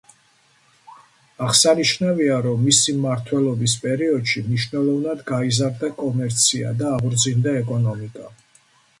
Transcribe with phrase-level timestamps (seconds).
[1.47, 8.25] აღსანიშნავია, რომ მისი მმართველობის პერიოდში მნიშვნელოვნად გაიზარდა კომერცია და აღორძინდა ეკონომიკა.